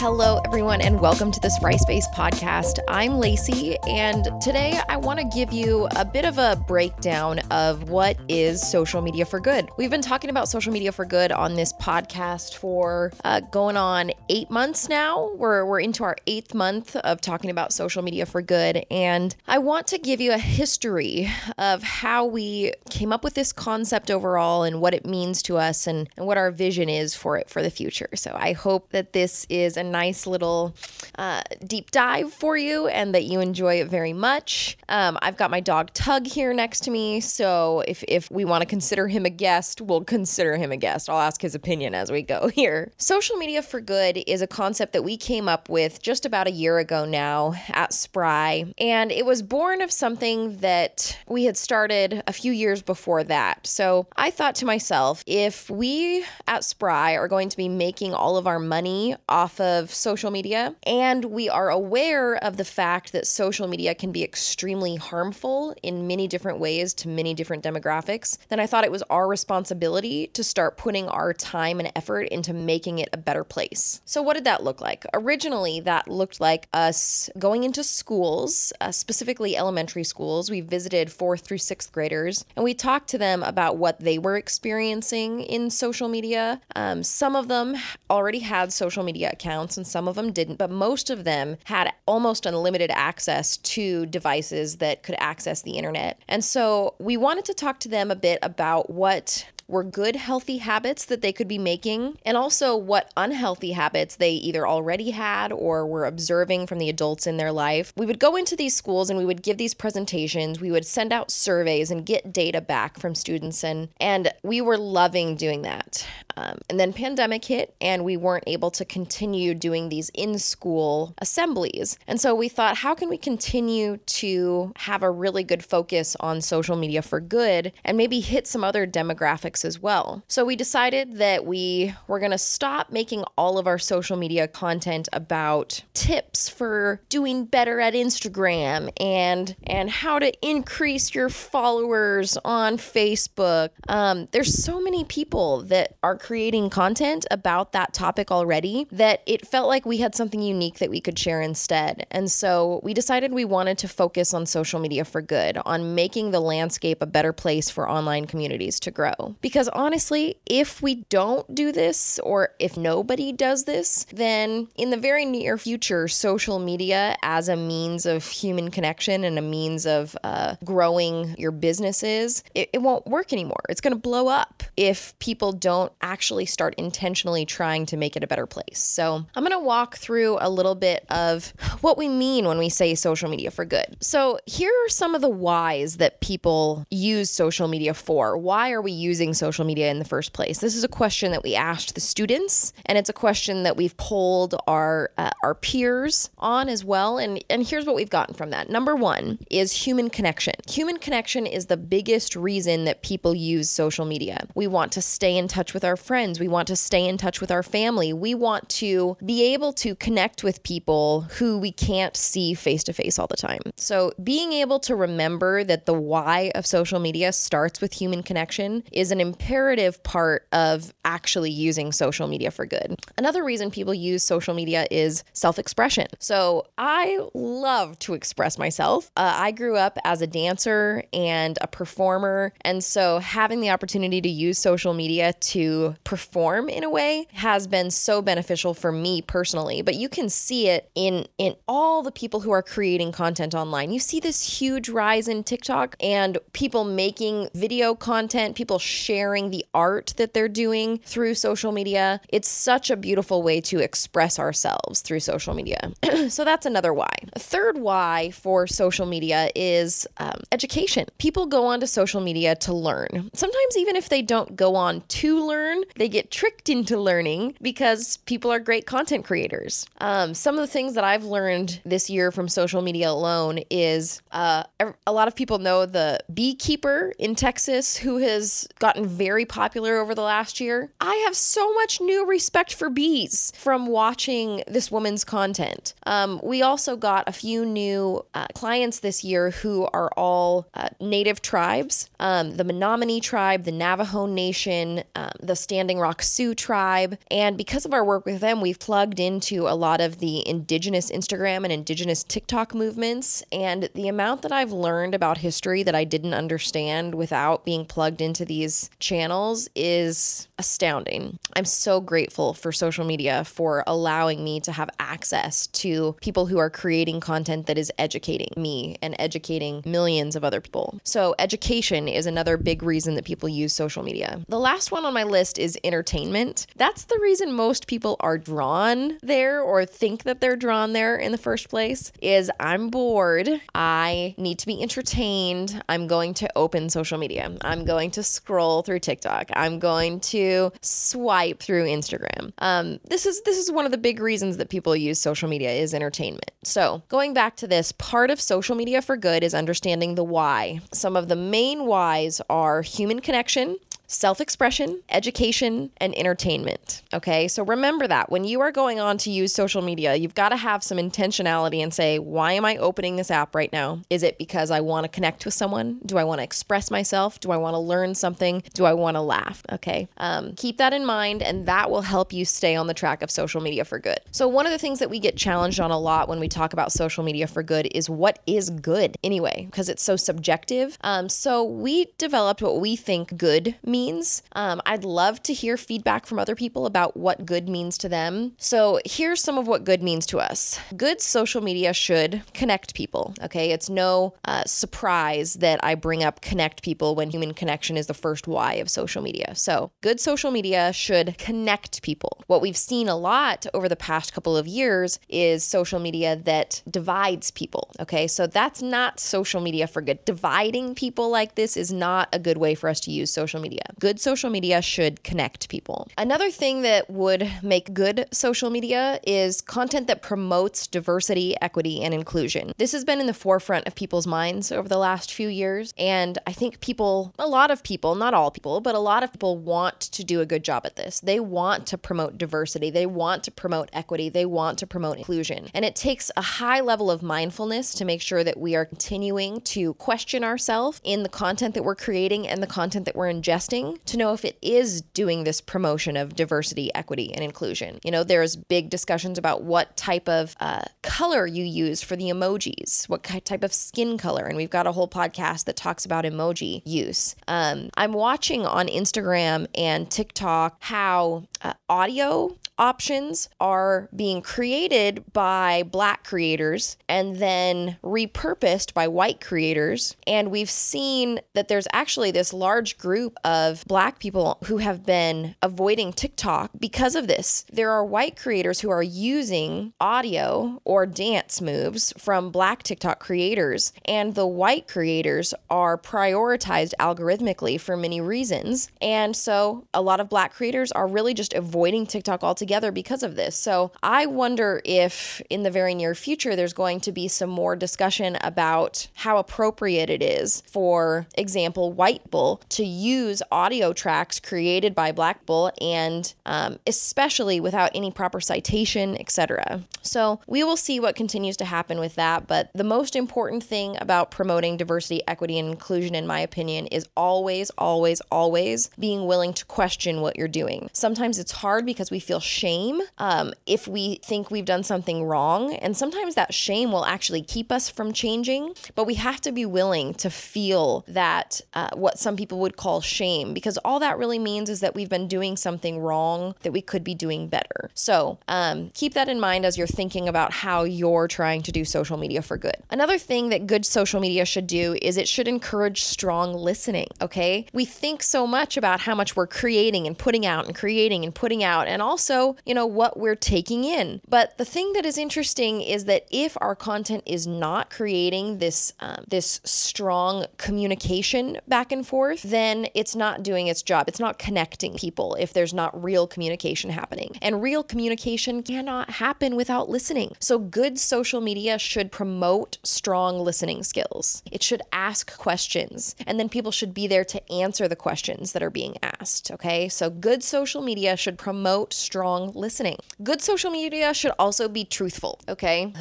Hello, 0.00 0.40
everyone, 0.46 0.80
and 0.80 0.98
welcome 0.98 1.30
to 1.30 1.38
the 1.40 1.50
Spry 1.50 1.76
Space 1.76 2.08
podcast. 2.08 2.78
I'm 2.88 3.18
Lacey, 3.18 3.76
and 3.86 4.26
today 4.40 4.80
I 4.88 4.96
want 4.96 5.18
to 5.18 5.26
give 5.26 5.52
you 5.52 5.88
a 5.94 6.06
bit 6.06 6.24
of 6.24 6.38
a 6.38 6.56
breakdown 6.66 7.40
of 7.50 7.90
what 7.90 8.16
is 8.26 8.66
social 8.66 9.02
media 9.02 9.26
for 9.26 9.40
good. 9.40 9.68
We've 9.76 9.90
been 9.90 10.00
talking 10.00 10.30
about 10.30 10.48
social 10.48 10.72
media 10.72 10.90
for 10.90 11.04
good 11.04 11.32
on 11.32 11.52
this 11.52 11.74
podcast 11.74 12.54
for 12.54 13.12
uh, 13.24 13.40
going 13.40 13.76
on 13.76 14.12
eight 14.30 14.50
months 14.50 14.88
now. 14.88 15.32
We're, 15.34 15.66
we're 15.66 15.80
into 15.80 16.02
our 16.04 16.16
eighth 16.26 16.54
month 16.54 16.96
of 16.96 17.20
talking 17.20 17.50
about 17.50 17.70
social 17.74 18.02
media 18.02 18.24
for 18.24 18.40
good, 18.40 18.86
and 18.90 19.36
I 19.46 19.58
want 19.58 19.86
to 19.88 19.98
give 19.98 20.18
you 20.18 20.32
a 20.32 20.38
history 20.38 21.28
of 21.58 21.82
how 21.82 22.24
we 22.24 22.72
came 22.88 23.12
up 23.12 23.22
with 23.22 23.34
this 23.34 23.52
concept 23.52 24.10
overall 24.10 24.62
and 24.62 24.80
what 24.80 24.94
it 24.94 25.04
means 25.04 25.42
to 25.42 25.58
us 25.58 25.86
and, 25.86 26.08
and 26.16 26.26
what 26.26 26.38
our 26.38 26.50
vision 26.50 26.88
is 26.88 27.14
for 27.14 27.36
it 27.36 27.50
for 27.50 27.60
the 27.60 27.70
future. 27.70 28.08
So 28.14 28.34
I 28.34 28.52
hope 28.52 28.92
that 28.92 29.12
this 29.12 29.46
is 29.50 29.76
a 29.76 29.89
nice 29.90 30.26
little 30.26 30.74
uh, 31.18 31.42
deep 31.66 31.90
dive 31.90 32.32
for 32.32 32.56
you 32.56 32.88
and 32.88 33.14
that 33.14 33.24
you 33.24 33.40
enjoy 33.40 33.80
it 33.80 33.88
very 33.88 34.12
much. 34.12 34.78
Um, 34.88 35.18
I've 35.22 35.36
got 35.36 35.50
my 35.50 35.60
dog 35.60 35.92
Tug 35.92 36.26
here 36.26 36.52
next 36.52 36.80
to 36.84 36.90
me. 36.90 37.20
So 37.20 37.82
if, 37.86 38.02
if 38.08 38.30
we 38.30 38.44
want 38.44 38.62
to 38.62 38.66
consider 38.66 39.08
him 39.08 39.26
a 39.26 39.30
guest, 39.30 39.80
we'll 39.80 40.04
consider 40.04 40.56
him 40.56 40.72
a 40.72 40.76
guest. 40.76 41.08
I'll 41.08 41.20
ask 41.20 41.40
his 41.40 41.54
opinion 41.54 41.94
as 41.94 42.10
we 42.10 42.22
go 42.22 42.48
here. 42.54 42.92
Social 42.96 43.36
media 43.36 43.62
for 43.62 43.80
good 43.80 44.22
is 44.26 44.42
a 44.42 44.46
concept 44.46 44.92
that 44.92 45.04
we 45.04 45.16
came 45.16 45.48
up 45.48 45.68
with 45.68 46.02
just 46.02 46.26
about 46.26 46.46
a 46.46 46.50
year 46.50 46.78
ago 46.78 47.04
now 47.04 47.54
at 47.68 47.92
Spry. 47.92 48.72
And 48.78 49.10
it 49.10 49.24
was 49.26 49.42
born 49.42 49.82
of 49.82 49.90
something 49.90 50.58
that 50.58 51.18
we 51.28 51.44
had 51.44 51.56
started 51.56 52.22
a 52.26 52.32
few 52.32 52.52
years 52.52 52.82
before 52.82 53.24
that. 53.24 53.66
So 53.66 54.06
I 54.16 54.30
thought 54.30 54.54
to 54.56 54.66
myself, 54.66 55.24
if 55.26 55.70
we 55.70 56.24
at 56.46 56.64
Spry 56.64 57.14
are 57.14 57.28
going 57.28 57.48
to 57.48 57.56
be 57.56 57.68
making 57.68 58.14
all 58.14 58.36
of 58.36 58.46
our 58.46 58.58
money 58.58 59.16
off 59.28 59.60
of 59.60 59.79
of 59.80 59.92
social 59.92 60.30
media, 60.30 60.76
and 60.84 61.24
we 61.24 61.48
are 61.48 61.70
aware 61.70 62.36
of 62.36 62.56
the 62.56 62.64
fact 62.64 63.12
that 63.12 63.26
social 63.26 63.66
media 63.66 63.94
can 63.94 64.12
be 64.12 64.22
extremely 64.22 64.96
harmful 64.96 65.74
in 65.82 66.06
many 66.06 66.28
different 66.28 66.58
ways 66.58 66.94
to 66.94 67.08
many 67.08 67.34
different 67.34 67.64
demographics, 67.64 68.38
then 68.48 68.60
I 68.60 68.66
thought 68.66 68.84
it 68.84 68.92
was 68.92 69.02
our 69.10 69.26
responsibility 69.26 70.28
to 70.28 70.44
start 70.44 70.76
putting 70.76 71.08
our 71.08 71.32
time 71.32 71.80
and 71.80 71.90
effort 71.96 72.28
into 72.28 72.52
making 72.52 72.98
it 72.98 73.08
a 73.12 73.16
better 73.16 73.42
place. 73.42 74.00
So, 74.04 74.22
what 74.22 74.34
did 74.34 74.44
that 74.44 74.62
look 74.62 74.80
like? 74.80 75.04
Originally, 75.14 75.80
that 75.80 76.06
looked 76.06 76.40
like 76.40 76.68
us 76.72 77.30
going 77.38 77.64
into 77.64 77.82
schools, 77.82 78.72
uh, 78.80 78.92
specifically 78.92 79.56
elementary 79.56 80.04
schools. 80.04 80.50
We 80.50 80.60
visited 80.60 81.10
fourth 81.10 81.40
through 81.40 81.58
sixth 81.58 81.90
graders 81.90 82.44
and 82.54 82.64
we 82.64 82.74
talked 82.74 83.08
to 83.10 83.18
them 83.18 83.42
about 83.42 83.78
what 83.78 84.00
they 84.00 84.18
were 84.18 84.36
experiencing 84.36 85.40
in 85.40 85.70
social 85.70 86.08
media. 86.08 86.60
Um, 86.76 87.02
some 87.02 87.34
of 87.34 87.48
them 87.48 87.76
already 88.10 88.40
had 88.40 88.72
social 88.72 89.02
media 89.02 89.30
accounts 89.32 89.69
accounts 89.70 89.76
and 89.76 89.86
some 89.86 90.08
of 90.08 90.16
them 90.16 90.32
didn't, 90.32 90.56
but 90.56 90.70
most 90.70 91.10
of 91.10 91.24
them 91.24 91.56
had 91.64 91.92
almost 92.06 92.46
unlimited 92.46 92.90
access 92.90 93.56
to 93.58 94.06
devices 94.06 94.78
that 94.78 95.02
could 95.02 95.16
access 95.18 95.62
the 95.62 95.76
internet. 95.78 96.18
And 96.28 96.44
so 96.44 96.94
we 96.98 97.16
wanted 97.16 97.44
to 97.46 97.54
talk 97.54 97.78
to 97.80 97.88
them 97.88 98.10
a 98.10 98.16
bit 98.16 98.38
about 98.42 98.90
what 98.90 99.46
were 99.68 99.84
good, 99.84 100.16
healthy 100.16 100.58
habits 100.58 101.04
that 101.04 101.22
they 101.22 101.32
could 101.32 101.46
be 101.46 101.58
making, 101.58 102.18
and 102.26 102.36
also 102.36 102.76
what 102.76 103.12
unhealthy 103.16 103.70
habits 103.70 104.16
they 104.16 104.32
either 104.32 104.66
already 104.66 105.10
had 105.10 105.52
or 105.52 105.86
were 105.86 106.04
observing 106.04 106.66
from 106.66 106.78
the 106.78 106.88
adults 106.88 107.24
in 107.24 107.36
their 107.36 107.52
life. 107.52 107.92
We 107.96 108.04
would 108.04 108.18
go 108.18 108.34
into 108.34 108.56
these 108.56 108.74
schools 108.74 109.10
and 109.10 109.18
we 109.18 109.24
would 109.24 109.42
give 109.42 109.58
these 109.58 109.74
presentations. 109.74 110.60
We 110.60 110.72
would 110.72 110.84
send 110.84 111.12
out 111.12 111.30
surveys 111.30 111.90
and 111.92 112.04
get 112.04 112.32
data 112.32 112.60
back 112.60 112.98
from 112.98 113.14
students, 113.14 113.62
and 113.62 113.88
and 114.00 114.32
we 114.42 114.60
were 114.60 114.76
loving 114.76 115.36
doing 115.36 115.62
that. 115.62 116.04
Um, 116.40 116.58
and 116.70 116.80
then 116.80 116.92
pandemic 116.92 117.44
hit, 117.44 117.74
and 117.80 118.04
we 118.04 118.16
weren't 118.16 118.44
able 118.46 118.70
to 118.70 118.84
continue 118.84 119.54
doing 119.54 119.88
these 119.88 120.10
in-school 120.14 121.14
assemblies. 121.18 121.98
And 122.06 122.20
so 122.20 122.34
we 122.34 122.48
thought, 122.48 122.78
how 122.78 122.94
can 122.94 123.08
we 123.08 123.18
continue 123.18 123.98
to 123.98 124.72
have 124.76 125.02
a 125.02 125.10
really 125.10 125.44
good 125.44 125.64
focus 125.64 126.16
on 126.20 126.40
social 126.40 126.76
media 126.76 127.02
for 127.02 127.20
good, 127.20 127.72
and 127.84 127.96
maybe 127.96 128.20
hit 128.20 128.46
some 128.46 128.64
other 128.64 128.86
demographics 128.86 129.64
as 129.64 129.80
well. 129.80 130.22
So 130.28 130.44
we 130.44 130.56
decided 130.56 131.18
that 131.18 131.44
we 131.44 131.94
were 132.08 132.18
going 132.18 132.30
to 132.30 132.38
stop 132.38 132.90
making 132.90 133.24
all 133.36 133.58
of 133.58 133.66
our 133.66 133.78
social 133.78 134.16
media 134.16 134.48
content 134.48 135.08
about 135.12 135.82
tips 135.94 136.48
for 136.48 137.00
doing 137.08 137.44
better 137.44 137.80
at 137.80 137.94
Instagram 137.94 138.90
and 139.00 139.56
and 139.64 139.90
how 139.90 140.18
to 140.18 140.32
increase 140.40 141.14
your 141.14 141.28
followers 141.28 142.38
on 142.44 142.76
Facebook. 142.76 143.70
Um, 143.88 144.28
there's 144.32 144.62
so 144.62 144.80
many 144.80 145.04
people 145.04 145.62
that 145.64 145.96
are 146.02 146.16
creating 146.30 146.70
content 146.70 147.26
about 147.28 147.72
that 147.72 147.92
topic 147.92 148.30
already 148.30 148.86
that 148.92 149.20
it 149.26 149.44
felt 149.44 149.66
like 149.66 149.84
we 149.84 149.96
had 149.96 150.14
something 150.14 150.40
unique 150.40 150.78
that 150.78 150.88
we 150.88 151.00
could 151.00 151.18
share 151.18 151.42
instead. 151.42 152.06
And 152.08 152.30
so 152.30 152.78
we 152.84 152.94
decided 152.94 153.32
we 153.32 153.44
wanted 153.44 153.78
to 153.78 153.88
focus 153.88 154.32
on 154.32 154.46
social 154.46 154.78
media 154.78 155.04
for 155.04 155.22
good, 155.22 155.58
on 155.66 155.96
making 155.96 156.30
the 156.30 156.38
landscape 156.38 156.98
a 157.02 157.06
better 157.06 157.32
place 157.32 157.68
for 157.68 157.90
online 157.90 158.28
communities 158.28 158.78
to 158.78 158.92
grow. 158.92 159.34
Because 159.40 159.68
honestly, 159.70 160.36
if 160.46 160.80
we 160.80 161.04
don't 161.08 161.52
do 161.52 161.72
this 161.72 162.20
or 162.20 162.50
if 162.60 162.76
nobody 162.76 163.32
does 163.32 163.64
this, 163.64 164.06
then 164.12 164.68
in 164.76 164.90
the 164.90 164.96
very 164.96 165.24
near 165.24 165.58
future, 165.58 166.06
social 166.06 166.60
media 166.60 167.16
as 167.24 167.48
a 167.48 167.56
means 167.56 168.06
of 168.06 168.24
human 168.24 168.70
connection 168.70 169.24
and 169.24 169.36
a 169.36 169.42
means 169.42 169.84
of 169.84 170.16
uh, 170.22 170.54
growing 170.64 171.34
your 171.38 171.50
businesses, 171.50 172.44
it, 172.54 172.70
it 172.72 172.78
won't 172.78 173.04
work 173.08 173.32
anymore. 173.32 173.64
It's 173.68 173.80
going 173.80 173.94
to 173.94 173.98
blow 173.98 174.28
up 174.28 174.62
if 174.76 175.18
people 175.18 175.50
don't 175.50 175.92
actually 176.10 176.46
start 176.46 176.74
intentionally 176.76 177.46
trying 177.46 177.86
to 177.86 177.96
make 177.96 178.16
it 178.16 178.24
a 178.24 178.26
better 178.26 178.46
place. 178.46 178.80
So 178.80 179.24
I'm 179.34 179.44
going 179.44 179.52
to 179.52 179.64
walk 179.64 179.96
through 179.96 180.38
a 180.40 180.50
little 180.50 180.74
bit 180.74 181.06
of 181.08 181.52
what 181.82 181.96
we 181.96 182.08
mean 182.08 182.46
when 182.46 182.58
we 182.58 182.68
say 182.68 182.94
social 182.96 183.28
media 183.30 183.50
for 183.50 183.64
good. 183.64 183.96
So 184.00 184.38
here 184.46 184.72
are 184.84 184.88
some 184.88 185.14
of 185.14 185.20
the 185.20 185.28
whys 185.28 185.98
that 185.98 186.20
people 186.20 186.84
use 186.90 187.30
social 187.30 187.68
media 187.68 187.94
for. 187.94 188.36
Why 188.36 188.72
are 188.72 188.82
we 188.82 188.92
using 188.92 189.34
social 189.34 189.64
media 189.64 189.90
in 189.90 190.00
the 190.00 190.04
first 190.04 190.32
place? 190.32 190.58
This 190.58 190.74
is 190.74 190.82
a 190.82 190.88
question 190.88 191.30
that 191.30 191.44
we 191.44 191.54
asked 191.54 191.94
the 191.94 192.00
students, 192.00 192.72
and 192.86 192.98
it's 192.98 193.08
a 193.08 193.14
question 193.14 193.62
that 193.62 193.76
we've 193.76 193.96
polled 193.96 194.54
our 194.66 195.10
uh, 195.16 195.30
our 195.42 195.54
peers 195.54 196.30
on 196.38 196.68
as 196.68 196.84
well. 196.84 197.18
And 197.18 197.44
and 197.48 197.66
here's 197.66 197.86
what 197.86 197.94
we've 197.94 198.10
gotten 198.10 198.34
from 198.34 198.50
that. 198.50 198.68
Number 198.68 198.96
one 198.96 199.38
is 199.50 199.86
human 199.86 200.10
connection. 200.10 200.54
Human 200.68 200.98
connection 200.98 201.46
is 201.46 201.66
the 201.66 201.76
biggest 201.76 202.34
reason 202.34 202.84
that 202.84 203.02
people 203.02 203.34
use 203.34 203.70
social 203.70 204.04
media. 204.04 204.46
We 204.54 204.66
want 204.66 204.92
to 204.92 205.02
stay 205.02 205.36
in 205.36 205.46
touch 205.46 205.72
with 205.72 205.84
our 205.84 205.96
friends. 206.00 206.40
We 206.40 206.48
want 206.48 206.68
to 206.68 206.76
stay 206.76 207.06
in 207.06 207.18
touch 207.18 207.40
with 207.40 207.50
our 207.50 207.62
family. 207.62 208.12
We 208.12 208.34
want 208.34 208.68
to 208.70 209.16
be 209.24 209.42
able 209.52 209.72
to 209.74 209.94
connect 209.94 210.42
with 210.42 210.62
people 210.62 211.22
who 211.38 211.58
we 211.58 211.72
can't 211.72 212.16
see 212.16 212.54
face 212.54 212.82
to 212.84 212.92
face 212.92 213.18
all 213.18 213.26
the 213.26 213.36
time. 213.36 213.60
So 213.76 214.12
being 214.22 214.52
able 214.52 214.80
to 214.80 214.94
remember 214.94 215.64
that 215.64 215.86
the 215.86 215.94
why 215.94 216.52
of 216.54 216.66
social 216.66 216.98
media 216.98 217.32
starts 217.32 217.80
with 217.80 217.92
human 217.92 218.22
connection 218.22 218.84
is 218.92 219.10
an 219.10 219.20
imperative 219.20 220.02
part 220.02 220.46
of 220.52 220.92
actually 221.04 221.50
using 221.50 221.92
social 221.92 222.26
media 222.26 222.50
for 222.50 222.66
good. 222.66 222.96
Another 223.18 223.44
reason 223.44 223.70
people 223.70 223.94
use 223.94 224.22
social 224.22 224.54
media 224.54 224.86
is 224.90 225.24
self 225.32 225.58
expression. 225.58 226.06
So 226.18 226.66
I 226.78 227.18
love 227.34 227.98
to 228.00 228.14
express 228.14 228.58
myself. 228.58 229.10
Uh, 229.16 229.32
I 229.36 229.50
grew 229.50 229.76
up 229.76 229.98
as 230.04 230.22
a 230.22 230.26
dancer 230.26 231.04
and 231.12 231.58
a 231.60 231.66
performer. 231.66 232.52
And 232.62 232.82
so 232.82 233.18
having 233.18 233.60
the 233.60 233.70
opportunity 233.70 234.20
to 234.20 234.28
use 234.28 234.58
social 234.58 234.94
media 234.94 235.32
to 235.32 235.89
perform 236.04 236.68
in 236.68 236.84
a 236.84 236.90
way 236.90 237.26
has 237.32 237.66
been 237.66 237.90
so 237.90 238.22
beneficial 238.22 238.74
for 238.74 238.92
me 238.92 239.22
personally. 239.22 239.82
But 239.82 239.96
you 239.96 240.08
can 240.08 240.28
see 240.28 240.68
it 240.68 240.90
in, 240.94 241.26
in 241.38 241.56
all 241.68 242.02
the 242.02 242.12
people 242.12 242.40
who 242.40 242.50
are 242.50 242.62
creating 242.62 243.12
content 243.12 243.54
online. 243.54 243.92
You 243.92 244.00
see 244.00 244.20
this 244.20 244.60
huge 244.60 244.88
rise 244.88 245.28
in 245.28 245.44
TikTok 245.44 245.96
and 246.00 246.38
people 246.52 246.84
making 246.84 247.48
video 247.54 247.94
content, 247.94 248.56
people 248.56 248.78
sharing 248.78 249.50
the 249.50 249.64
art 249.74 250.14
that 250.16 250.34
they're 250.34 250.48
doing 250.48 250.98
through 250.98 251.34
social 251.34 251.72
media. 251.72 252.20
It's 252.28 252.48
such 252.48 252.90
a 252.90 252.96
beautiful 252.96 253.42
way 253.42 253.60
to 253.62 253.78
express 253.78 254.38
ourselves 254.38 255.00
through 255.00 255.20
social 255.20 255.54
media. 255.54 255.92
so 256.28 256.44
that's 256.44 256.66
another 256.66 256.92
why. 256.92 257.10
A 257.32 257.38
third 257.38 257.78
why 257.78 258.30
for 258.30 258.66
social 258.66 259.06
media 259.06 259.50
is 259.54 260.06
um, 260.18 260.40
education. 260.52 261.06
People 261.18 261.46
go 261.46 261.66
onto 261.66 261.86
social 261.86 262.20
media 262.20 262.54
to 262.56 262.72
learn. 262.72 263.30
Sometimes, 263.34 263.76
even 263.76 263.96
if 263.96 264.08
they 264.08 264.22
don't 264.22 264.56
go 264.56 264.74
on 264.74 265.02
to 265.08 265.44
learn, 265.44 265.79
they 265.96 266.08
get 266.08 266.30
tricked 266.30 266.68
into 266.68 266.98
learning 266.98 267.54
because 267.60 268.18
people 268.18 268.50
are 268.50 268.60
great 268.60 268.86
content 268.86 269.24
creators. 269.24 269.86
Um, 270.00 270.34
some 270.34 270.54
of 270.54 270.60
the 270.60 270.66
things 270.66 270.94
that 270.94 271.04
I've 271.04 271.24
learned 271.24 271.80
this 271.84 272.10
year 272.10 272.30
from 272.30 272.48
social 272.48 272.82
media 272.82 273.10
alone 273.10 273.60
is 273.70 274.22
uh, 274.32 274.64
a 275.06 275.12
lot 275.12 275.28
of 275.28 275.34
people 275.34 275.58
know 275.58 275.86
the 275.86 276.20
beekeeper 276.32 277.12
in 277.18 277.34
Texas 277.34 277.96
who 277.96 278.18
has 278.18 278.68
gotten 278.78 279.06
very 279.06 279.44
popular 279.44 279.98
over 279.98 280.14
the 280.14 280.22
last 280.22 280.60
year. 280.60 280.90
I 281.00 281.14
have 281.26 281.36
so 281.36 281.72
much 281.74 282.00
new 282.00 282.26
respect 282.26 282.74
for 282.74 282.90
bees 282.90 283.52
from 283.56 283.86
watching 283.86 284.62
this 284.66 284.90
woman's 284.90 285.24
content. 285.24 285.94
Um, 286.06 286.40
we 286.42 286.62
also 286.62 286.96
got 286.96 287.28
a 287.28 287.32
few 287.32 287.64
new 287.64 288.24
uh, 288.34 288.46
clients 288.54 289.00
this 289.00 289.24
year 289.24 289.50
who 289.50 289.88
are 289.92 290.10
all 290.16 290.68
uh, 290.74 290.88
native 291.00 291.42
tribes 291.42 292.08
um, 292.20 292.56
the 292.56 292.64
Menominee 292.64 293.20
tribe, 293.20 293.64
the 293.64 293.72
Navajo 293.72 294.26
Nation, 294.26 295.02
um, 295.14 295.30
the 295.40 295.56
Standing 295.70 296.00
Rock 296.00 296.20
Sioux 296.20 296.52
tribe. 296.52 297.16
And 297.30 297.56
because 297.56 297.84
of 297.84 297.94
our 297.94 298.04
work 298.04 298.26
with 298.26 298.40
them, 298.40 298.60
we've 298.60 298.80
plugged 298.80 299.20
into 299.20 299.68
a 299.68 299.76
lot 299.76 300.00
of 300.00 300.18
the 300.18 300.44
indigenous 300.48 301.12
Instagram 301.12 301.62
and 301.62 301.72
indigenous 301.72 302.24
TikTok 302.24 302.74
movements. 302.74 303.44
And 303.52 303.88
the 303.94 304.08
amount 304.08 304.42
that 304.42 304.50
I've 304.50 304.72
learned 304.72 305.14
about 305.14 305.38
history 305.38 305.84
that 305.84 305.94
I 305.94 306.02
didn't 306.02 306.34
understand 306.34 307.14
without 307.14 307.64
being 307.64 307.84
plugged 307.84 308.20
into 308.20 308.44
these 308.44 308.90
channels 308.98 309.68
is 309.76 310.48
astounding. 310.58 311.38
I'm 311.54 311.64
so 311.64 312.00
grateful 312.00 312.52
for 312.52 312.72
social 312.72 313.04
media 313.04 313.44
for 313.44 313.84
allowing 313.86 314.42
me 314.42 314.58
to 314.62 314.72
have 314.72 314.90
access 314.98 315.68
to 315.68 316.16
people 316.20 316.46
who 316.46 316.58
are 316.58 316.68
creating 316.68 317.20
content 317.20 317.66
that 317.66 317.78
is 317.78 317.92
educating 317.96 318.50
me 318.56 318.96
and 319.02 319.14
educating 319.20 319.82
millions 319.86 320.34
of 320.34 320.42
other 320.42 320.60
people. 320.60 320.98
So, 321.04 321.36
education 321.38 322.08
is 322.08 322.26
another 322.26 322.56
big 322.56 322.82
reason 322.82 323.14
that 323.14 323.24
people 323.24 323.48
use 323.48 323.72
social 323.72 324.02
media. 324.02 324.40
The 324.48 324.58
last 324.58 324.90
one 324.90 325.04
on 325.04 325.14
my 325.14 325.22
list 325.22 325.59
is 325.60 325.78
entertainment. 325.84 326.66
That's 326.76 327.04
the 327.04 327.18
reason 327.20 327.52
most 327.52 327.86
people 327.86 328.16
are 328.20 328.38
drawn 328.38 329.18
there 329.22 329.60
or 329.60 329.84
think 329.84 330.24
that 330.24 330.40
they're 330.40 330.56
drawn 330.56 330.92
there 330.92 331.16
in 331.16 331.32
the 331.32 331.38
first 331.38 331.68
place 331.68 332.12
is 332.20 332.50
I'm 332.58 332.90
bored. 332.90 333.48
I 333.74 334.34
need 334.38 334.58
to 334.60 334.66
be 334.66 334.82
entertained. 334.82 335.82
I'm 335.88 336.06
going 336.06 336.34
to 336.34 336.48
open 336.56 336.90
social 336.90 337.18
media. 337.18 337.56
I'm 337.62 337.84
going 337.84 338.10
to 338.12 338.22
scroll 338.22 338.82
through 338.82 339.00
TikTok. 339.00 339.50
I'm 339.54 339.78
going 339.78 340.20
to 340.20 340.72
swipe 340.80 341.60
through 341.60 341.84
Instagram. 341.84 342.52
Um, 342.58 343.00
this 343.08 343.26
is 343.26 343.42
this 343.42 343.58
is 343.58 343.70
one 343.70 343.84
of 343.84 343.92
the 343.92 343.98
big 343.98 344.20
reasons 344.20 344.56
that 344.56 344.70
people 344.70 344.96
use 344.96 345.18
social 345.20 345.48
media 345.48 345.70
is 345.70 345.94
entertainment. 345.94 346.50
So 346.62 347.02
going 347.08 347.34
back 347.34 347.56
to 347.56 347.66
this, 347.66 347.92
part 347.92 348.30
of 348.30 348.40
social 348.40 348.76
media 348.76 349.02
for 349.02 349.16
good 349.16 349.42
is 349.42 349.54
understanding 349.54 350.14
the 350.14 350.24
why. 350.24 350.80
Some 350.92 351.16
of 351.16 351.28
the 351.28 351.36
main 351.36 351.86
whys 351.86 352.40
are 352.50 352.82
human 352.82 353.20
connection, 353.20 353.76
self 354.10 354.40
expression, 354.40 355.00
education, 355.08 355.90
and 355.98 356.16
entertainment. 356.18 357.02
Okay, 357.14 357.46
so 357.46 357.64
remember 357.64 358.08
that 358.08 358.28
when 358.28 358.42
you 358.42 358.60
are 358.60 358.72
going 358.72 358.98
on 358.98 359.16
to 359.18 359.30
use 359.30 359.52
social 359.52 359.82
media, 359.82 360.16
you've 360.16 360.34
got 360.34 360.48
to 360.48 360.56
have 360.56 360.82
some 360.82 360.98
intentionality 360.98 361.80
and 361.80 361.94
say, 361.94 362.18
why 362.18 362.52
am 362.52 362.64
I 362.64 362.76
opening 362.76 363.14
this 363.14 363.30
app 363.30 363.54
right 363.54 363.72
now? 363.72 364.02
Is 364.10 364.24
it 364.24 364.36
because 364.36 364.72
I 364.72 364.80
want 364.80 365.04
to 365.04 365.08
connect 365.08 365.44
with 365.44 365.54
someone? 365.54 366.00
Do 366.04 366.18
I 366.18 366.24
want 366.24 366.40
to 366.40 366.42
express 366.42 366.90
myself? 366.90 367.38
Do 367.38 367.52
I 367.52 367.56
want 367.56 367.74
to 367.74 367.78
learn 367.78 368.16
something? 368.16 368.64
Do 368.74 368.84
I 368.84 368.94
want 368.94 369.16
to 369.16 369.20
laugh? 369.20 369.62
Okay, 369.72 370.08
um, 370.16 370.54
keep 370.56 370.78
that 370.78 370.92
in 370.92 371.06
mind, 371.06 371.40
and 371.40 371.66
that 371.66 371.88
will 371.88 372.02
help 372.02 372.32
you 372.32 372.44
stay 372.44 372.74
on 372.74 372.88
the 372.88 372.94
track 372.94 373.22
of 373.22 373.30
social 373.30 373.60
media 373.60 373.84
for 373.84 374.00
good. 374.00 374.18
So, 374.32 374.48
one 374.48 374.66
of 374.66 374.72
the 374.72 374.78
things 374.78 374.98
that 374.98 375.08
we 375.08 375.20
get 375.20 375.36
challenged 375.36 375.78
on 375.78 375.92
a 375.92 375.98
lot 375.98 376.28
when 376.28 376.40
we 376.40 376.48
talk 376.48 376.72
about 376.72 376.90
social 376.90 377.22
media 377.22 377.46
for 377.46 377.62
good 377.62 377.88
is 377.94 378.10
what 378.10 378.40
is 378.46 378.70
good 378.70 379.16
anyway, 379.22 379.66
because 379.70 379.88
it's 379.88 380.02
so 380.02 380.16
subjective. 380.16 380.98
Um, 381.02 381.28
so, 381.28 381.62
we 381.62 382.06
developed 382.18 382.60
what 382.60 382.80
we 382.80 382.96
think 382.96 383.36
good 383.36 383.76
means 383.84 383.99
means. 384.00 384.42
Um, 384.52 384.80
I'd 384.86 385.04
love 385.04 385.42
to 385.44 385.52
hear 385.52 385.76
feedback 385.76 386.26
from 386.26 386.38
other 386.38 386.54
people 386.54 386.86
about 386.86 387.16
what 387.16 387.46
good 387.46 387.68
means 387.68 387.98
to 387.98 388.08
them. 388.08 388.52
So 388.58 389.00
here's 389.04 389.40
some 389.40 389.58
of 389.58 389.66
what 389.66 389.84
good 389.84 390.02
means 390.02 390.26
to 390.26 390.38
us 390.38 390.80
good 390.96 391.20
social 391.20 391.60
media 391.60 391.92
should 391.92 392.42
connect 392.54 392.94
people. 392.94 393.34
Okay. 393.42 393.70
It's 393.70 393.88
no 393.88 394.34
uh, 394.44 394.64
surprise 394.64 395.54
that 395.54 395.82
I 395.82 395.94
bring 395.94 396.22
up 396.24 396.40
connect 396.40 396.82
people 396.82 397.14
when 397.14 397.30
human 397.30 397.52
connection 397.54 397.96
is 397.96 398.06
the 398.06 398.14
first 398.14 398.46
why 398.46 398.74
of 398.74 398.88
social 398.88 399.22
media. 399.22 399.54
So 399.54 399.90
good 400.00 400.20
social 400.20 400.50
media 400.50 400.92
should 400.92 401.36
connect 401.38 402.02
people. 402.02 402.42
What 402.46 402.62
we've 402.62 402.76
seen 402.76 403.08
a 403.08 403.16
lot 403.16 403.66
over 403.74 403.88
the 403.88 403.96
past 403.96 404.32
couple 404.32 404.56
of 404.56 404.66
years 404.66 405.18
is 405.28 405.64
social 405.64 406.00
media 406.00 406.36
that 406.36 406.82
divides 406.90 407.50
people. 407.50 407.90
Okay. 408.00 408.26
So 408.26 408.46
that's 408.46 408.82
not 408.82 409.20
social 409.20 409.60
media 409.60 409.86
for 409.86 410.02
good. 410.02 410.24
Dividing 410.24 410.94
people 410.94 411.30
like 411.30 411.54
this 411.54 411.76
is 411.76 411.92
not 411.92 412.28
a 412.32 412.38
good 412.38 412.58
way 412.58 412.74
for 412.74 412.88
us 412.88 413.00
to 413.00 413.10
use 413.10 413.30
social 413.30 413.60
media 413.60 413.89
good 413.98 414.20
social 414.20 414.50
media 414.50 414.82
should 414.82 415.22
connect 415.22 415.68
people. 415.68 416.08
Another 416.16 416.50
thing 416.50 416.82
that 416.82 417.10
would 417.10 417.50
make 417.62 417.92
good 417.94 418.26
social 418.32 418.70
media 418.70 419.20
is 419.26 419.60
content 419.60 420.06
that 420.06 420.22
promotes 420.22 420.86
diversity, 420.86 421.54
equity, 421.60 422.02
and 422.02 422.14
inclusion. 422.14 422.72
This 422.76 422.92
has 422.92 423.04
been 423.04 423.20
in 423.20 423.26
the 423.26 423.34
forefront 423.34 423.86
of 423.86 423.94
people's 423.94 424.26
minds 424.26 424.70
over 424.70 424.88
the 424.88 424.98
last 424.98 425.32
few 425.32 425.48
years. 425.48 425.92
And 425.98 426.38
I 426.46 426.52
think 426.52 426.80
people, 426.80 427.34
a 427.38 427.48
lot 427.48 427.70
of 427.70 427.82
people, 427.82 428.14
not 428.14 428.34
all 428.34 428.50
people, 428.50 428.80
but 428.80 428.94
a 428.94 428.98
lot 428.98 429.22
of 429.22 429.32
people 429.32 429.58
want 429.58 430.00
to 430.00 430.24
do 430.24 430.40
a 430.40 430.46
good 430.46 430.64
job 430.64 430.86
at 430.86 430.96
this. 430.96 431.20
They 431.20 431.40
want 431.40 431.86
to 431.88 431.98
promote 431.98 432.38
diversity, 432.38 432.90
they 432.90 433.06
want 433.06 433.44
to 433.44 433.50
promote 433.50 433.88
equity, 433.92 434.28
they 434.28 434.46
want 434.46 434.78
to 434.78 434.86
promote 434.86 435.18
inclusion. 435.18 435.68
And 435.74 435.84
it 435.84 435.96
takes 435.96 436.30
a 436.36 436.42
high 436.42 436.80
level 436.80 437.10
of 437.10 437.22
mindfulness 437.22 437.94
to 437.94 438.04
make 438.04 438.22
sure 438.22 438.44
that 438.44 438.58
we 438.58 438.76
are 438.76 438.84
continuing 438.84 439.60
to 439.62 439.94
question 439.94 440.44
ourselves 440.44 441.00
in 441.04 441.22
the 441.22 441.28
content 441.28 441.74
that 441.74 441.82
we're 441.82 441.94
creating 441.94 442.46
and 442.46 442.62
the 442.62 442.66
content 442.66 443.04
that 443.06 443.16
we're 443.16 443.32
ingesting 443.32 443.79
to 444.06 444.16
know 444.16 444.32
if 444.32 444.44
it 444.44 444.58
is 444.62 445.00
doing 445.00 445.44
this 445.44 445.60
promotion 445.60 446.16
of 446.16 446.34
diversity, 446.34 446.92
equity, 446.94 447.32
and 447.34 447.44
inclusion. 447.44 447.98
You 448.04 448.10
know, 448.10 448.24
there's 448.24 448.56
big 448.56 448.90
discussions 448.90 449.38
about 449.38 449.62
what 449.62 449.96
type 449.96 450.28
of 450.28 450.56
uh, 450.60 450.82
color 451.02 451.46
you 451.46 451.64
use 451.64 452.02
for 452.02 452.16
the 452.16 452.24
emojis, 452.24 453.08
what 453.08 453.22
type 453.22 453.64
of 453.64 453.72
skin 453.72 454.18
color, 454.18 454.44
and 454.46 454.56
we've 454.56 454.70
got 454.70 454.86
a 454.86 454.92
whole 454.92 455.08
podcast 455.08 455.64
that 455.64 455.76
talks 455.76 456.04
about 456.04 456.24
emoji 456.24 456.82
use. 456.84 457.34
Um, 457.48 457.90
I'm 457.96 458.12
watching 458.12 458.66
on 458.66 458.88
Instagram 458.88 459.66
and 459.74 460.10
TikTok 460.10 460.76
how 460.80 461.44
uh, 461.62 461.74
audio 461.88 462.56
options 462.80 463.50
are 463.60 464.08
being 464.16 464.40
created 464.40 465.22
by 465.34 465.82
black 465.82 466.24
creators 466.24 466.96
and 467.08 467.36
then 467.36 467.98
repurposed 468.02 468.94
by 468.94 469.06
white 469.06 469.40
creators. 469.40 470.16
And 470.26 470.50
we've 470.50 470.70
seen 470.70 471.40
that 471.52 471.68
there's 471.68 471.86
actually 471.92 472.30
this 472.30 472.54
large 472.54 472.96
group 472.96 473.36
of 473.44 473.84
black 473.86 474.18
people 474.18 474.58
who 474.64 474.78
have 474.78 475.04
been 475.04 475.54
avoiding 475.62 476.12
TikTok 476.14 476.70
because 476.78 477.14
of 477.14 477.26
this. 477.26 477.66
There 477.70 477.90
are 477.90 478.04
white 478.04 478.36
creators 478.36 478.80
who 478.80 478.88
are 478.90 479.02
using 479.02 479.92
audio 480.00 480.80
or 480.86 481.04
dance 481.04 481.60
moves 481.60 482.14
from 482.16 482.50
black 482.50 482.82
TikTok 482.82 483.20
creators, 483.20 483.92
and 484.06 484.34
the 484.34 484.46
white 484.46 484.88
creators 484.88 485.52
are 485.68 485.98
prioritized 485.98 486.94
algorithmically 486.98 487.78
for 487.78 487.94
many 487.94 488.22
reasons. 488.22 488.90
And 489.02 489.36
so 489.36 489.86
a 489.92 490.00
lot 490.00 490.20
of 490.20 490.30
black 490.30 490.54
creators 490.54 490.90
are 490.92 491.06
really 491.06 491.34
just 491.34 491.52
avoiding 491.52 492.06
TikTok 492.06 492.42
altogether 492.42 492.69
together 492.70 492.92
because 492.92 493.24
of 493.24 493.34
this. 493.34 493.56
So 493.56 493.90
I 494.00 494.26
wonder 494.26 494.80
if 494.84 495.42
in 495.50 495.64
the 495.64 495.72
very 495.72 495.92
near 495.92 496.14
future 496.14 496.54
there's 496.54 496.72
going 496.72 497.00
to 497.00 497.10
be 497.10 497.26
some 497.26 497.50
more 497.50 497.74
discussion 497.74 498.38
about 498.42 499.08
how 499.14 499.38
appropriate 499.38 500.08
it 500.08 500.22
is, 500.22 500.62
for 500.68 501.26
example, 501.34 501.92
White 501.92 502.30
Bull 502.30 502.60
to 502.68 502.84
use 502.84 503.42
audio 503.50 503.92
tracks 503.92 504.38
created 504.38 504.94
by 504.94 505.10
Black 505.10 505.44
Bull 505.46 505.72
and 505.80 506.32
um, 506.46 506.78
especially 506.86 507.58
without 507.58 507.90
any 507.92 508.12
proper 508.12 508.40
citation, 508.40 509.18
etc. 509.18 509.82
So 510.02 510.40
we 510.46 510.62
will 510.62 510.76
see 510.76 511.00
what 511.00 511.16
continues 511.16 511.56
to 511.56 511.64
happen 511.64 511.98
with 511.98 512.14
that. 512.14 512.46
But 512.46 512.70
the 512.72 512.84
most 512.84 513.16
important 513.16 513.64
thing 513.64 513.96
about 514.00 514.30
promoting 514.30 514.76
diversity, 514.76 515.22
equity, 515.26 515.58
and 515.58 515.68
inclusion, 515.68 516.14
in 516.14 516.24
my 516.24 516.38
opinion, 516.38 516.86
is 516.86 517.08
always, 517.16 517.70
always, 517.70 518.20
always 518.30 518.90
being 518.96 519.26
willing 519.26 519.54
to 519.54 519.64
question 519.64 520.20
what 520.20 520.36
you're 520.36 520.46
doing. 520.46 520.88
Sometimes 520.92 521.36
it's 521.40 521.50
hard 521.50 521.84
because 521.84 522.12
we 522.12 522.20
feel 522.20 522.38
shame 522.50 523.00
um, 523.18 523.54
if 523.66 523.86
we 523.86 524.20
think 524.24 524.50
we've 524.50 524.64
done 524.64 524.82
something 524.82 525.24
wrong. 525.24 525.72
And 525.74 525.96
sometimes 525.96 526.34
that 526.34 526.52
shame 526.52 526.90
will 526.92 527.06
actually 527.06 527.42
keep 527.42 527.70
us 527.70 527.88
from 527.88 528.12
changing, 528.12 528.74
but 528.94 529.06
we 529.06 529.14
have 529.14 529.40
to 529.42 529.52
be 529.52 529.64
willing 529.64 530.14
to 530.14 530.30
feel 530.30 531.04
that 531.06 531.60
uh, 531.74 531.90
what 531.94 532.18
some 532.18 532.36
people 532.36 532.58
would 532.58 532.76
call 532.76 533.00
shame, 533.00 533.54
because 533.54 533.78
all 533.84 534.00
that 534.00 534.18
really 534.18 534.38
means 534.38 534.68
is 534.68 534.80
that 534.80 534.94
we've 534.94 535.08
been 535.08 535.28
doing 535.28 535.56
something 535.56 535.98
wrong 536.00 536.54
that 536.62 536.72
we 536.72 536.82
could 536.82 537.04
be 537.04 537.14
doing 537.14 537.48
better. 537.48 537.90
So 537.94 538.38
um, 538.48 538.90
keep 538.94 539.14
that 539.14 539.28
in 539.28 539.38
mind 539.38 539.64
as 539.64 539.78
you're 539.78 539.86
thinking 540.00 540.28
about 540.28 540.52
how 540.52 540.84
you're 540.84 541.28
trying 541.28 541.62
to 541.62 541.72
do 541.72 541.84
social 541.84 542.16
media 542.16 542.42
for 542.42 542.56
good. 542.56 542.76
Another 542.90 543.18
thing 543.18 543.50
that 543.50 543.66
good 543.66 543.86
social 543.86 544.20
media 544.20 544.44
should 544.44 544.66
do 544.66 544.96
is 545.00 545.16
it 545.16 545.28
should 545.28 545.46
encourage 545.46 546.02
strong 546.02 546.52
listening, 546.54 547.08
okay? 547.20 547.66
We 547.72 547.84
think 547.84 548.22
so 548.22 548.46
much 548.46 548.76
about 548.76 549.00
how 549.00 549.14
much 549.14 549.36
we're 549.36 549.46
creating 549.46 550.06
and 550.06 550.18
putting 550.18 550.44
out 550.44 550.66
and 550.66 550.74
creating 550.74 551.24
and 551.24 551.34
putting 551.34 551.62
out, 551.62 551.86
and 551.86 552.02
also 552.02 552.39
you 552.66 552.74
know, 552.74 552.86
what 552.86 553.18
we're 553.18 553.42
taking 553.54 553.84
in. 553.84 554.20
But 554.28 554.58
the 554.58 554.64
thing 554.64 554.92
that 554.94 555.06
is 555.06 555.18
interesting 555.18 555.80
is 555.80 556.04
that 556.06 556.26
if 556.30 556.56
our 556.60 556.74
content 556.74 557.22
is 557.26 557.46
not 557.46 557.90
creating 557.90 558.58
this 558.58 558.92
um, 559.00 559.24
this 559.28 559.60
strong 559.64 560.46
communication 560.56 561.58
back 561.66 561.92
and 561.92 562.06
forth, 562.06 562.42
then 562.42 562.86
it's 562.94 563.16
not 563.16 563.42
doing 563.42 563.66
its 563.66 563.82
job. 563.82 564.08
It's 564.08 564.20
not 564.26 564.38
connecting 564.38 564.94
people 564.94 565.36
if 565.44 565.52
there's 565.52 565.74
not 565.74 566.02
real 566.02 566.26
communication 566.26 566.90
happening. 566.90 567.30
And 567.42 567.62
real 567.62 567.82
communication 567.82 568.62
cannot 568.62 569.10
happen 569.24 569.56
without 569.56 569.88
listening. 569.88 570.34
So 570.40 570.58
good 570.58 570.98
social 570.98 571.40
media 571.40 571.78
should 571.78 572.10
promote 572.20 572.78
strong 572.82 573.38
listening 573.38 573.82
skills. 573.82 574.42
It 574.50 574.62
should 574.62 574.82
ask 574.92 575.36
questions, 575.36 576.14
and 576.26 576.38
then 576.38 576.48
people 576.48 576.72
should 576.72 576.94
be 576.94 577.06
there 577.06 577.24
to 577.24 577.52
answer 577.52 577.88
the 577.88 578.02
questions 578.06 578.52
that 578.52 578.62
are 578.62 578.70
being 578.70 578.96
asked. 579.02 579.50
Okay, 579.50 579.88
so 579.88 580.10
good 580.10 580.42
social 580.42 580.82
media 580.82 581.16
should 581.16 581.38
promote 581.38 581.92
strong 581.92 582.29
listening. 582.38 582.96
Good 583.22 583.42
social 583.42 583.70
media 583.70 584.14
should 584.14 584.32
also 584.38 584.68
be 584.68 584.84
truthful. 584.84 585.40
Okay, 585.48 585.92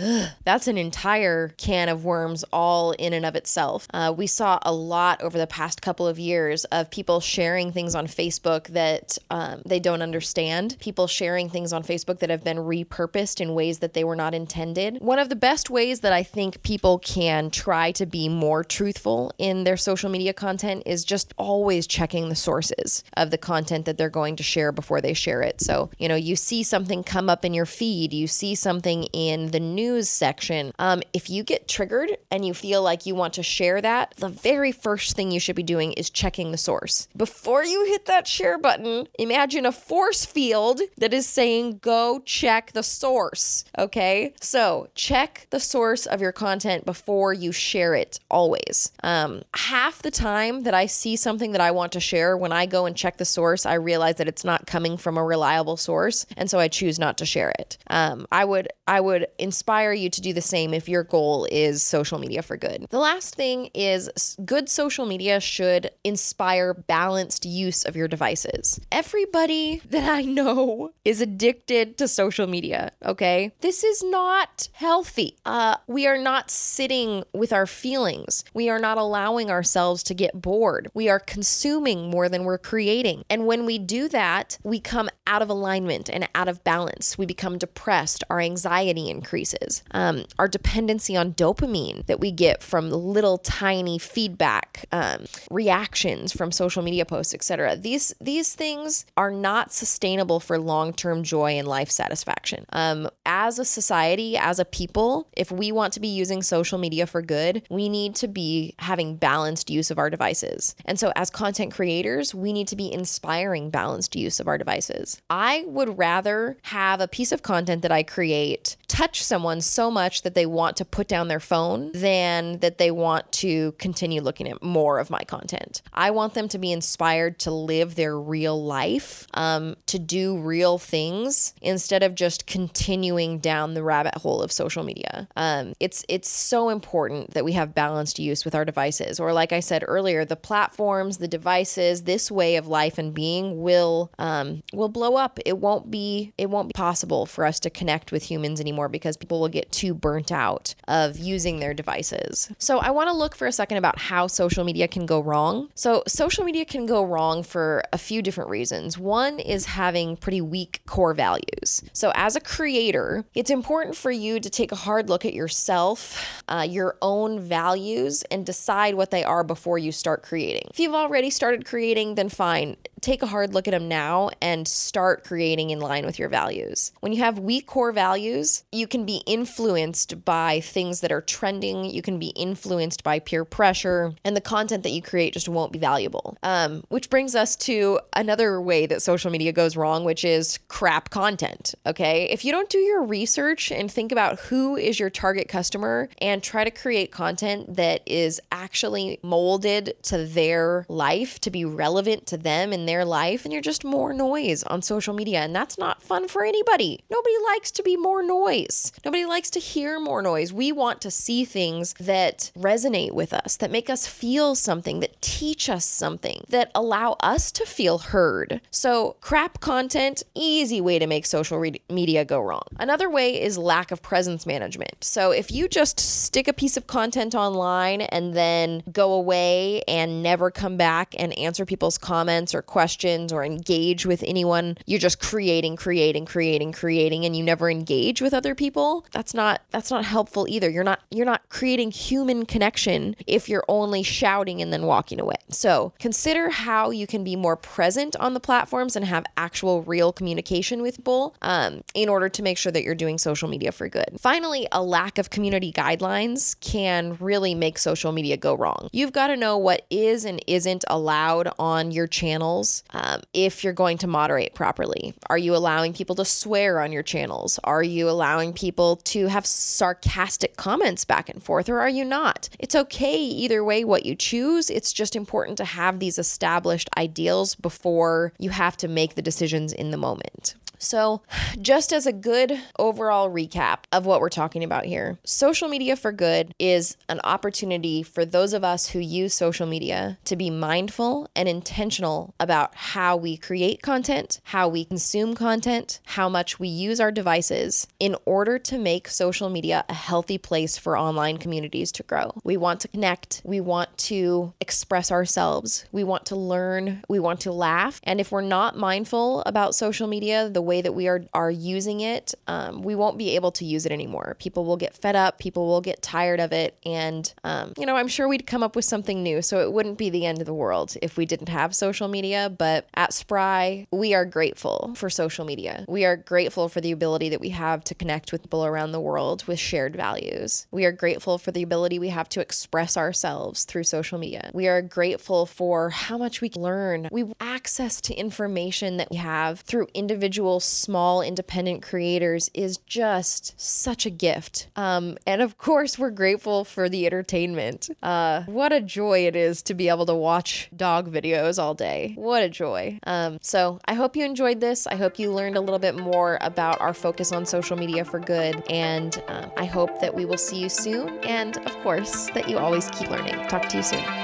that's 0.44 0.68
an 0.68 0.78
entire 0.78 1.50
can 1.50 1.90
of 1.90 2.06
worms 2.06 2.44
all 2.52 2.92
in 2.94 3.14
and 3.14 3.26
of 3.26 3.36
itself. 3.36 3.88
Uh, 3.94 4.14
we 4.16 4.28
saw 4.28 4.60
a 4.64 4.74
lot 4.74 5.22
over 5.22 5.38
the 5.38 5.48
past 5.48 5.82
couple 5.82 6.08
of 6.08 6.20
years 6.20 6.66
of 6.66 6.90
people 6.90 7.20
sharing 7.20 7.72
things 7.72 7.96
on 7.96 8.08
Facebook 8.08 8.68
that 8.68 9.18
um, 9.30 9.62
they 9.66 9.80
don't 9.80 10.02
understand, 10.02 10.78
people 10.80 11.08
sharing 11.08 11.50
things 11.50 11.74
on 11.74 11.84
Facebook 11.84 12.20
that 12.20 12.30
have 12.30 12.44
been 12.44 12.58
repurposed 12.58 13.42
in 13.42 13.54
ways 13.54 13.80
that 13.80 13.94
they 13.94 14.04
were 14.04 14.16
not 14.16 14.34
intended. 14.34 14.98
One 15.02 15.20
of 15.20 15.30
the 15.30 15.36
best 15.36 15.70
ways 15.70 16.02
that 16.02 16.14
I 16.14 16.24
think 16.24 16.62
people 16.64 17.00
can 17.00 17.50
try 17.50 17.92
to 17.94 18.06
be 18.06 18.30
more 18.30 18.64
truthful 18.64 19.32
in 19.38 19.64
their 19.64 19.78
social 19.78 20.10
media 20.10 20.34
content 20.34 20.84
is 20.86 21.04
just 21.04 21.34
always 21.38 21.88
checking 21.88 22.30
the 22.30 22.36
sources 22.36 23.04
of 23.16 23.32
the 23.32 23.38
content 23.38 23.86
that 23.86 23.98
they're 23.98 24.10
going 24.10 24.36
to 24.36 24.44
share 24.44 24.72
before 24.72 25.02
they 25.02 25.14
share 25.14 25.42
it. 25.42 25.62
So, 25.62 25.90
you 25.98 26.08
know, 26.08 26.16
you 26.22 26.36
see 26.36 26.64
something 26.64 27.04
come 27.04 27.30
up 27.30 27.46
in 27.46 27.54
your 27.54 27.66
feed, 27.66 28.14
you 28.14 28.28
see 28.28 28.56
something 28.56 29.04
in 29.06 29.52
the 29.52 29.60
news 29.60 30.10
section. 30.10 30.72
Um, 30.80 31.02
if 31.14 31.30
you 31.30 31.44
get 31.44 31.68
triggered 31.68 32.18
and 32.32 32.46
you 32.46 32.54
feel 32.54 32.82
like 32.82 33.06
you 33.06 33.16
want 33.16 33.34
to 33.36 33.44
share 33.44 33.82
that, 33.82 34.14
the 34.18 34.30
very 34.30 34.72
first 34.72 35.16
thing 35.16 35.32
you 35.32 35.40
should 35.40 35.56
be 35.56 35.64
doing 35.64 35.94
is 35.94 36.10
checking 36.10 36.52
the 36.52 36.58
source. 36.58 37.08
Before 37.16 37.64
you 37.64 37.86
hit 37.86 38.06
that 38.06 38.28
share 38.28 38.58
button, 38.58 39.08
imagine 39.18 39.66
a 39.66 39.72
force 39.72 40.26
field 40.26 40.82
that 40.98 41.14
is 41.14 41.28
saying, 41.28 41.80
go 41.82 42.22
check 42.26 42.72
the 42.74 42.84
source. 42.84 43.66
Okay. 43.78 44.34
So 44.42 44.90
check 44.96 45.48
the 45.50 45.60
source 45.60 46.06
of 46.06 46.22
your 46.22 46.32
content 46.32 46.86
before 46.86 47.34
you 47.34 47.52
share 47.52 47.94
it 47.96 48.20
always. 48.30 48.92
Um, 49.04 49.42
half 49.54 50.02
the 50.02 50.12
time 50.12 50.64
that 50.64 50.74
I 50.74 50.86
see 50.86 51.16
something 51.16 51.52
that 51.52 51.62
I 51.62 51.72
want 51.72 51.92
to 51.94 52.00
share, 52.00 52.38
when 52.38 52.52
I 52.52 52.66
go 52.66 52.86
and 52.86 52.96
check 52.96 53.18
the 53.18 53.26
source, 53.26 53.66
I 53.66 53.76
realize 53.76 54.16
that 54.16 54.28
it's 54.28 54.44
not 54.44 54.66
coming 54.66 54.98
from 54.98 55.18
a 55.18 55.24
reliable 55.24 55.78
source. 55.78 56.09
And 56.38 56.50
so 56.50 56.60
I 56.60 56.68
choose 56.68 57.00
not 57.00 57.18
to 57.20 57.26
share 57.26 57.52
it. 57.60 57.78
Um, 57.88 58.28
I 58.32 58.46
would, 58.46 58.68
I 58.88 59.02
would 59.02 59.28
inspire 59.38 59.94
you 59.94 60.10
to 60.10 60.22
do 60.22 60.34
the 60.34 60.42
same 60.42 60.74
if 60.74 60.90
your 60.90 61.04
goal 61.04 61.48
is 61.52 61.82
social 61.82 62.20
media 62.20 62.42
for 62.42 62.58
good. 62.58 62.86
The 62.90 63.00
last 63.00 63.36
thing 63.36 63.70
is 63.74 64.38
good 64.46 64.70
social 64.70 65.06
media 65.06 65.40
should 65.40 65.92
inspire 66.04 66.74
balanced 66.74 67.46
use 67.46 67.84
of 67.84 67.96
your 67.96 68.08
devices. 68.08 68.80
Everybody 68.92 69.82
that 69.90 70.10
I 70.10 70.22
know 70.22 70.92
is 71.06 71.22
addicted 71.22 71.98
to 71.98 72.08
social 72.08 72.48
media, 72.48 72.92
okay? 73.06 73.52
This 73.62 73.84
is 73.84 74.04
not 74.04 74.70
healthy. 74.74 75.38
Uh, 75.46 75.76
we 75.88 76.08
are 76.08 76.18
not 76.18 76.50
sitting 76.52 77.24
with 77.34 77.54
our 77.54 77.66
feelings. 77.66 78.44
We 78.54 78.70
are 78.70 78.80
not 78.80 78.98
allowing 78.98 79.50
ourselves 79.50 80.04
to 80.04 80.14
get 80.14 80.42
bored. 80.42 80.90
We 80.94 81.10
are 81.10 81.20
consuming 81.20 82.10
more 82.10 82.30
than 82.30 82.44
we're 82.44 82.58
creating. 82.58 83.24
And 83.30 83.46
when 83.46 83.66
we 83.66 83.78
do 83.78 84.08
that, 84.10 84.58
we 84.64 84.80
come 84.80 85.10
out 85.28 85.42
of 85.42 85.50
alignment 85.50 85.99
and 86.08 86.30
out 86.36 86.48
of 86.48 86.64
balance. 86.64 87.18
We 87.18 87.26
become 87.26 87.58
depressed. 87.58 88.24
Our 88.30 88.40
anxiety 88.40 89.10
increases. 89.10 89.84
Um, 89.92 90.26
our 90.38 90.48
dependency 90.48 91.18
on 91.18 91.34
dopamine 91.34 92.06
that 92.06 92.20
we 92.20 92.32
get 92.32 92.62
from 92.62 92.92
little 92.92 93.40
tiny 93.40 93.98
feedback, 93.98 94.86
um, 94.92 95.26
reactions 95.50 96.32
from 96.32 96.52
social 96.52 96.84
media 96.84 97.06
posts, 97.06 97.34
etc. 97.34 97.76
These 97.76 98.14
these 98.22 98.54
things 98.54 99.06
are 99.18 99.32
not 99.32 99.74
sustainable 99.74 100.40
for 100.40 100.60
long 100.60 100.94
term 100.94 101.24
joy 101.24 101.54
and 101.58 101.68
life 101.68 101.90
satisfaction. 101.90 102.66
Um, 102.72 103.10
as 103.26 103.58
a 103.58 103.66
society, 103.66 104.38
as 104.38 104.60
a 104.60 104.66
people, 104.66 105.28
if 105.36 105.52
we 105.52 105.72
want 105.72 105.94
to 105.94 106.00
be 106.00 106.08
using 106.08 106.44
social 106.44 106.78
media 106.78 107.08
for 107.08 107.22
good, 107.22 107.64
we 107.70 107.90
need 107.90 108.16
to 108.16 108.28
be 108.28 108.76
having 108.80 109.16
balanced 109.16 109.70
use 109.70 109.90
of 109.90 109.98
our 109.98 110.10
devices. 110.10 110.76
And 110.86 111.00
so, 111.00 111.12
as 111.16 111.30
content 111.30 111.74
creators, 111.74 112.36
we 112.36 112.54
need 112.54 112.68
to 112.68 112.76
be 112.76 112.92
inspiring 112.92 113.70
balanced 113.70 114.16
use 114.16 114.40
of 114.40 114.48
our 114.48 114.58
devices. 114.58 115.22
I 115.30 115.64
would 115.68 115.89
rather 115.90 116.58
have 116.64 117.02
a 117.02 117.08
piece 117.08 117.32
of 117.32 117.44
content 117.44 117.82
that 117.82 117.92
I 117.92 118.04
create 118.04 118.78
touch 119.00 119.24
someone 119.24 119.62
so 119.62 119.90
much 119.90 120.24
that 120.24 120.34
they 120.34 120.46
want 120.46 120.76
to 120.76 120.84
put 120.84 121.08
down 121.08 121.30
their 121.30 121.40
phone 121.40 121.90
than 121.94 122.60
that 122.60 122.80
they 122.80 122.92
want 122.92 123.32
to 123.32 123.72
continue 123.74 124.20
looking 124.20 124.50
at 124.50 124.62
more 124.62 125.00
of 125.00 125.10
my 125.10 125.24
content. 125.24 125.82
I 125.94 126.12
want 126.12 126.34
them 126.34 126.50
to 126.50 126.58
be 126.58 126.74
inspired 126.74 127.40
to 127.40 127.52
live 127.52 127.96
their 127.96 128.20
real 128.20 128.62
life, 128.62 129.26
um, 129.36 129.78
to 129.86 130.00
do 130.00 130.38
real 130.38 130.78
things 130.78 131.54
instead 131.62 132.04
of 132.04 132.14
just 132.14 132.46
continuing 132.46 133.40
down 133.40 133.74
the 133.74 133.84
rabbit 133.84 134.16
hole 134.16 134.42
of 134.42 134.52
social 134.52 134.84
media. 134.84 135.30
Um, 135.38 135.76
it's 135.80 136.04
it's 136.10 136.28
so 136.28 136.68
important 136.68 137.36
that 137.36 137.46
we 137.46 137.54
have 137.54 137.74
balanced 137.74 138.20
use 138.20 138.44
with 138.44 138.56
our 138.56 138.66
devices, 138.66 139.18
or 139.18 139.32
like 139.32 139.54
I 139.54 139.62
said 139.62 139.86
earlier, 139.88 140.26
the 140.26 140.36
platforms, 140.36 141.20
the 141.20 141.28
devices, 141.28 142.04
this 142.04 142.30
way 142.30 142.58
of 142.58 142.68
life 142.68 142.98
and 142.98 143.14
being 143.14 143.62
will 143.62 144.12
um, 144.20 144.64
will 144.74 144.90
blow 144.90 145.16
up. 145.16 145.40
It 145.46 145.60
won't 145.60 145.79
be 145.88 146.34
it 146.38 146.50
won't 146.50 146.70
be 146.70 146.74
possible 146.74 147.26
for 147.26 147.46
us 147.46 147.60
to 147.62 147.70
connect 147.70 148.12
with 148.12 148.24
humans 148.24 148.60
anymore 148.60 148.90
because 148.90 149.18
people 149.18 149.40
will 149.40 149.50
get 149.50 149.72
too 149.72 149.94
burnt 149.94 150.32
out 150.32 150.74
of 150.88 151.18
using 151.18 151.60
their 151.60 151.74
devices. 151.74 152.52
So 152.58 152.80
I 152.80 152.92
want 152.92 153.10
to 153.10 153.16
look 153.16 153.36
for 153.36 153.48
a 153.48 153.52
second 153.52 153.78
about 153.78 154.00
how 154.00 154.28
social 154.28 154.64
media 154.64 154.88
can 154.88 155.06
go 155.06 155.20
wrong. 155.20 155.70
So 155.76 156.04
social 156.08 156.44
media 156.44 156.66
can 156.66 156.86
go 156.86 157.04
wrong 157.04 157.44
for 157.44 157.84
a 157.94 157.98
few 157.98 158.22
different 158.22 158.50
reasons. 158.50 158.98
One 158.98 159.40
is 159.40 159.66
having 159.66 160.18
pretty 160.18 160.42
weak 160.42 160.82
core 160.86 161.14
values. 161.14 161.84
So 161.94 162.12
as 162.16 162.36
a 162.36 162.42
creator, 162.42 163.26
it's 163.34 163.50
important 163.50 163.96
for 163.96 164.12
you 164.12 164.40
to 164.40 164.50
take 164.50 164.72
a 164.72 164.76
hard 164.76 165.10
look 165.10 165.26
at 165.26 165.34
yourself, 165.34 166.42
uh, 166.48 166.66
your 166.70 166.98
own 167.02 167.40
values, 167.40 168.24
and 168.32 168.46
decide 168.46 168.96
what 168.96 169.12
they 169.12 169.24
are 169.24 169.44
before 169.44 169.78
you 169.78 169.92
start 169.92 170.24
creating. 170.24 170.68
If 170.72 170.80
you've 170.80 170.96
already 170.96 171.30
started 171.30 171.66
creating, 171.66 172.16
then 172.16 172.30
fine 172.30 172.78
take 173.02 173.22
a 173.22 173.28
hard 173.28 173.54
look 173.54 173.68
at 173.68 173.72
them 173.72 173.88
now 173.88 174.30
and 174.42 174.68
start 174.68 175.24
creating 175.24 175.70
in 175.70 175.80
line 175.80 176.06
with 176.06 176.20
your 176.20 176.30
values. 176.30 176.92
When 177.00 177.14
you 177.14 177.20
have 177.20 177.40
weak 177.40 177.68
core 177.68 177.92
values, 177.92 178.64
you 178.72 178.88
can 178.88 179.06
be 179.06 179.24
influenced 179.26 180.26
by 180.26 180.60
things 180.60 181.02
that 181.02 181.12
are 181.12 181.22
trending, 181.22 181.86
you 181.86 182.02
can 182.02 182.20
be 182.20 182.28
influenced 182.28 183.04
by 183.04 183.20
peer 183.20 183.46
pressure, 183.46 184.14
and 184.24 184.36
the 184.36 184.42
content 184.42 184.84
that 184.84 184.92
you 184.92 185.02
create 185.02 185.34
just 185.34 185.50
won't 185.50 185.72
be 185.72 185.80
valuable. 185.80 186.38
Um, 186.44 186.84
which 186.90 187.10
brings 187.10 187.36
us 187.36 187.56
to 187.58 188.00
another 188.14 188.62
way 188.62 188.86
that 188.86 189.02
social 189.02 189.32
media 189.32 189.52
goes 189.52 189.76
wrong, 189.76 190.04
which 190.04 190.24
is 190.24 190.60
crap 190.68 191.10
content. 191.10 191.76
Okay. 191.86 192.30
If 192.30 192.46
you 192.46 192.52
don't 192.52 192.70
do 192.70 192.80
your 192.80 193.04
research 193.04 193.72
and 193.72 193.92
think 193.92 194.12
about 194.12 194.40
who 194.40 194.76
is 194.76 195.00
your 195.00 195.10
target 195.10 195.48
customer 195.48 196.10
and 196.22 196.42
try 196.42 196.64
to 196.64 196.72
create 196.72 197.12
content 197.12 197.76
that 197.76 198.02
is 198.06 198.42
actually 198.60 199.20
molded 199.24 199.94
to 200.04 200.26
their 200.26 200.86
life 200.90 201.40
to 201.40 201.50
be 201.50 201.64
relevant 201.64 202.26
to 202.28 202.38
them 202.38 202.74
in 202.74 202.86
their 202.86 203.06
life 203.06 203.46
and 203.46 203.54
you're 203.54 203.62
just 203.62 203.86
more 203.86 204.14
noise 204.14 204.64
on 204.64 204.82
social 204.82 205.14
media. 205.14 205.40
And 205.40 205.56
that's 205.56 205.78
not 205.78 206.04
fun 206.04 206.28
for 206.28 206.44
anybody. 206.44 207.04
Nobody 207.10 207.36
likes 207.46 207.72
to 207.72 207.84
be 207.84 207.96
more 207.96 208.22
noise. 208.22 208.92
Nobody 209.06 209.26
likes 209.26 209.50
to 209.52 209.60
hear 209.60 210.00
more 210.00 210.22
noise. 210.22 210.52
We 210.52 210.72
want 210.72 211.00
to 211.02 211.12
see 211.12 211.46
things 211.46 211.94
that 212.00 212.52
resonate 212.58 213.14
with 213.14 213.32
us, 213.34 213.56
that 213.58 213.72
make 213.72 213.90
us 213.90 214.06
feel 214.06 214.56
something, 214.56 215.00
that 215.00 215.22
teach 215.22 215.70
us 215.70 215.86
something, 215.86 216.44
that 216.50 216.70
allow 216.76 217.16
us 217.22 217.52
to 217.54 217.66
feel 217.66 217.98
heard. 218.00 218.60
So, 218.72 219.16
crap 219.22 219.62
content, 219.62 220.24
easy 220.36 220.82
way 220.82 221.00
to 221.00 221.08
make 221.08 221.26
social 221.26 221.60
re- 221.60 221.82
media 221.90 222.26
go 222.26 222.40
wrong. 222.42 222.68
Another 222.78 223.10
way 223.10 223.42
is 223.42 223.58
lack 223.58 223.92
of 223.92 224.02
presence 224.02 224.46
management. 224.46 225.04
So, 225.04 225.32
if 225.32 225.50
you 225.52 225.68
just 225.70 226.00
stick 226.00 226.48
a 226.48 226.54
piece 226.54 226.76
of 226.76 226.88
content 226.88 227.34
online 227.36 228.02
and 228.02 228.34
then 228.34 228.49
go 228.92 229.14
away 229.14 229.82
and 229.88 230.24
never 230.24 230.52
come 230.52 230.78
back 230.78 231.16
and 231.18 231.38
answer 231.38 231.66
people's 231.66 231.98
comments 231.98 232.54
or 232.54 232.62
questions, 232.62 233.32
or 233.34 233.44
engage 233.44 234.06
with 234.06 234.24
anyone. 234.24 234.78
You're 234.86 235.00
just 235.00 235.20
creating, 235.20 235.76
creating, 235.76 236.26
creating, 236.26 236.72
creating 236.72 237.26
and 237.26 237.36
you 237.36 237.44
never 237.44 237.70
engage 237.70 238.22
with 238.22 238.34
other 238.34 238.56
people. 238.56 239.06
That's 239.12 239.34
not 239.34 239.62
that's 239.72 239.92
not 239.92 240.06
helpful 240.06 240.48
either. 240.48 240.70
You're 240.70 240.84
not 240.84 241.02
you're 241.12 241.26
not 241.26 241.48
creating 241.50 241.92
human 241.92 242.46
connection 242.46 243.16
if 243.28 243.50
you're 243.50 243.66
only 243.68 244.04
shouting 244.04 244.62
and 244.62 244.72
then 244.72 244.84
walking 244.84 245.20
away. 245.20 245.36
So, 245.50 245.94
consider 246.00 246.50
how 246.50 246.92
you 246.92 247.08
can 247.08 247.24
be 247.24 247.36
more 247.36 247.56
present 247.56 248.16
on 248.18 248.34
the 248.34 248.40
platforms 248.40 248.96
and 248.96 249.06
have 249.06 249.26
actual 249.38 249.84
real 249.84 250.12
communication 250.14 250.82
with 250.82 250.98
people 250.98 251.36
um, 251.42 251.84
in 251.94 252.10
order 252.10 252.30
to 252.30 252.44
make 252.44 252.58
sure 252.58 252.72
that 252.72 252.84
you're 252.84 252.96
doing 252.96 253.18
social 253.18 253.48
media 253.48 253.72
for 253.72 253.88
good. 253.90 254.18
Finally, 254.20 254.68
a 254.72 254.82
lack 254.82 255.18
of 255.18 255.30
community 255.30 255.72
guidelines 255.72 256.60
can 256.60 257.18
really 257.20 257.56
make 257.56 257.78
social 257.78 258.12
media 258.12 258.38
go 258.40 258.56
wrong. 258.56 258.90
You've 258.92 259.14
got 259.14 259.28
to 259.28 259.38
know 259.38 259.58
what 259.58 259.86
is 259.90 260.26
and 260.26 260.44
isn't 260.48 260.86
allowed 260.88 261.50
on 261.60 261.92
your 261.92 262.08
channels 262.08 262.84
um, 262.92 263.22
if 263.34 263.64
you're 263.64 263.74
going 263.74 263.98
to 264.00 264.08
moderate 264.08 264.56
properly. 264.56 265.14
Are 265.30 265.38
you 265.38 265.56
allowing 265.56 265.94
people 265.94 266.16
to 266.16 266.26
swear 266.26 266.80
on 266.80 266.92
your 266.92 267.04
channels? 267.04 267.60
Are 267.64 267.84
you 267.84 268.10
allowing 268.10 268.54
people 268.54 268.98
to 268.98 269.28
have 269.28 269.46
sarcastic 269.46 270.56
comments 270.58 271.06
back 271.06 271.30
and 271.30 271.44
forth, 271.44 271.70
or 271.70 271.80
are 271.80 271.90
you 271.90 272.06
not? 272.06 272.50
It's 272.60 272.76
okay 272.76 273.18
either 273.18 273.64
way 273.64 273.84
what 273.84 274.06
you 274.06 274.16
choose. 274.16 274.70
It's 274.70 274.94
just 274.94 275.16
important 275.16 275.58
to 275.58 275.66
have 275.66 276.00
these 276.00 276.18
established 276.18 276.90
ideals 276.98 277.56
before 277.56 278.34
you 278.40 278.50
have 278.50 278.78
to 278.78 278.88
make 278.88 279.16
the 279.16 279.22
decisions 279.22 279.74
in 279.74 279.92
the 279.92 279.98
moment. 279.98 280.56
So, 280.80 281.22
just 281.62 281.92
as 281.92 282.08
a 282.08 282.14
good 282.14 282.58
overall 282.80 283.30
recap 283.30 283.80
of 283.92 284.06
what 284.06 284.22
we're 284.22 284.30
talking 284.30 284.64
about 284.64 284.86
here, 284.86 285.20
social 285.26 285.68
media 285.68 285.98
for 285.98 286.14
good 286.14 286.56
is 286.58 286.96
an 287.10 287.20
opportunity 287.26 288.02
for 288.02 288.24
those 288.24 288.54
of 288.54 288.64
us 288.64 288.90
who 288.90 289.00
use 289.00 289.34
social 289.34 289.68
media 289.68 290.18
to 290.24 290.38
be 290.38 290.50
mindful 290.50 291.30
and 291.36 291.50
intentional 291.50 292.34
about 292.40 292.74
how 292.76 293.18
we 293.18 293.36
create 293.36 293.82
content, 293.82 294.40
how 294.46 294.70
we 294.70 294.86
consume 294.86 295.36
content, 295.36 296.00
how 296.06 296.30
much 296.30 296.60
we 296.60 296.70
use 296.70 297.02
our 297.02 297.12
devices 297.12 297.86
in 298.00 298.16
order 298.26 298.58
to 298.58 298.78
make 298.78 299.10
social 299.10 299.50
media 299.50 299.84
a 299.90 299.94
healthy 299.94 300.38
place 300.38 300.78
for 300.78 300.98
online 300.98 301.38
communities 301.38 301.92
to 301.92 302.04
grow. 302.04 302.32
We 302.46 302.56
want 302.56 302.80
to 302.82 302.88
connect, 302.88 303.42
we 303.44 303.60
want 303.60 303.98
to 303.98 304.54
express 304.62 305.12
ourselves, 305.12 305.84
we 305.92 306.06
want 306.06 306.26
to 306.28 306.38
learn, 306.38 307.04
we 307.10 307.20
want 307.20 307.42
to 307.42 307.52
laugh. 307.52 308.00
And 308.06 308.22
if 308.22 308.32
we're 308.32 308.42
not 308.42 308.78
mindful 308.78 309.44
about 309.46 309.76
social 309.76 310.08
media, 310.08 310.50
the 310.50 310.69
way 310.70 310.82
that 310.82 310.94
we 310.94 311.08
are 311.08 311.22
are 311.34 311.52
using 311.52 312.00
it, 312.02 312.34
um, 312.48 312.84
we 312.84 312.96
won't 312.96 313.18
be 313.18 313.36
able 313.36 313.52
to 313.52 313.66
use 313.66 313.86
it 313.86 313.92
anymore. 313.92 314.36
People 314.40 314.64
will 314.64 314.78
get 314.78 314.94
fed 314.96 315.16
up. 315.16 315.40
People 315.40 315.68
will 315.68 315.82
get 315.82 316.02
tired 316.02 316.40
of 316.40 316.54
it, 316.54 316.78
and 316.86 317.34
um, 317.44 317.74
you 317.78 317.86
know, 317.86 317.96
I'm 317.96 318.08
sure 318.08 318.28
we'd 318.28 318.48
come 318.48 318.64
up 318.64 318.76
with 318.76 318.86
something 318.86 319.22
new. 319.24 319.42
So 319.42 319.60
it 319.60 319.74
wouldn't 319.74 319.98
be 319.98 320.10
the 320.10 320.26
end 320.26 320.40
of 320.40 320.46
the 320.46 320.54
world 320.54 320.96
if 321.02 321.18
we 321.18 321.26
didn't 321.26 321.50
have 321.50 321.76
social 321.76 322.08
media. 322.08 322.50
But 322.50 322.88
at 322.94 323.12
Spry, 323.14 323.88
we 323.92 324.14
are 324.14 324.26
grateful 324.26 324.94
for 324.96 325.10
social 325.10 325.46
media. 325.46 325.86
We 325.88 326.06
are 326.06 326.16
grateful 326.16 326.70
for 326.70 326.82
the 326.82 326.92
ability 326.92 327.30
that 327.30 327.42
we 327.42 327.50
have 327.50 327.84
to 327.86 327.96
connect 327.96 328.32
with 328.32 328.44
people 328.44 328.66
around 328.66 328.92
the 328.92 329.02
world 329.02 329.46
with 329.48 329.60
shared 329.60 329.96
values. 329.96 330.68
We 330.72 330.86
are 330.86 330.92
grateful 330.92 331.38
for 331.38 331.52
the 331.52 331.64
ability 331.64 331.98
we 331.98 332.10
have 332.10 332.30
to 332.30 332.40
express 332.40 332.96
ourselves 332.96 333.66
through 333.66 333.84
social 333.84 334.20
media. 334.20 334.52
We 334.54 334.68
are 334.68 334.82
grateful 334.82 335.46
for 335.46 335.90
how 335.90 336.18
much 336.18 336.42
we 336.42 336.52
learn. 336.56 337.10
We 337.12 337.26
access 337.40 338.00
to 338.02 338.14
information 338.14 338.98
that 338.98 339.10
we 339.10 339.18
have 339.18 339.62
through 339.62 339.88
individual 339.94 340.59
small 340.60 341.22
independent 341.22 341.82
creators 341.82 342.50
is 342.54 342.78
just 342.78 343.60
such 343.60 344.06
a 344.06 344.10
gift. 344.10 344.68
Um, 344.76 345.18
and 345.26 345.42
of 345.42 345.58
course, 345.58 345.98
we're 345.98 346.10
grateful 346.12 346.64
for 346.64 346.90
the 346.90 347.06
entertainment. 347.06 347.90
Uh, 348.02 348.44
what 348.44 348.72
a 348.72 348.82
joy 348.82 349.26
it 349.26 349.36
is 349.36 349.62
to 349.64 349.74
be 349.74 349.90
able 349.90 350.06
to 350.06 350.16
watch 350.16 350.70
dog 350.76 351.12
videos 351.12 351.62
all 351.62 351.74
day. 351.74 352.14
What 352.16 352.44
a 352.44 352.50
joy. 352.50 353.00
Um, 353.04 353.40
so 353.42 353.80
I 353.86 353.94
hope 353.94 354.16
you 354.16 354.26
enjoyed 354.26 354.60
this. 354.60 354.88
I 354.88 354.96
hope 354.96 355.20
you 355.20 355.32
learned 355.32 355.58
a 355.58 355.62
little 355.62 355.80
bit 355.80 355.96
more 355.96 356.38
about 356.42 356.80
our 356.82 356.94
focus 356.94 357.32
on 357.32 357.46
social 357.46 357.78
media 357.78 358.06
for 358.06 358.20
good. 358.20 358.64
And 358.70 359.22
um, 359.28 359.52
I 359.58 359.66
hope 359.66 360.00
that 360.02 360.14
we 360.14 360.26
will 360.26 360.38
see 360.38 360.60
you 360.60 360.70
soon. 360.70 361.10
And 361.20 361.58
of 361.66 361.76
course, 361.80 362.30
that 362.32 362.50
you 362.50 362.58
always 362.58 362.90
keep 362.92 363.10
learning. 363.10 363.36
Talk 363.48 363.70
to 363.70 363.78
you 363.78 363.84
soon. 363.84 364.19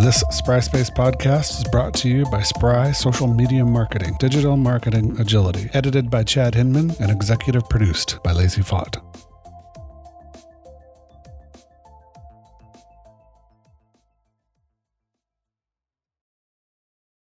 This 0.00 0.24
Spry 0.30 0.60
Space 0.60 0.88
podcast 0.88 1.58
is 1.58 1.64
brought 1.70 1.92
to 1.96 2.08
you 2.08 2.24
by 2.30 2.40
Spry 2.40 2.90
Social 2.90 3.26
Media 3.26 3.66
Marketing, 3.66 4.16
Digital 4.18 4.56
Marketing 4.56 5.14
Agility, 5.20 5.68
edited 5.74 6.08
by 6.08 6.24
Chad 6.24 6.54
Hinman 6.54 6.92
and 7.00 7.10
executive 7.10 7.68
produced 7.68 8.18
by 8.24 8.32
Lacey 8.32 8.62
Fott. 8.62 9.09